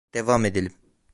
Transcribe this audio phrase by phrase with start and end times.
[0.13, 0.73] Devam edelim.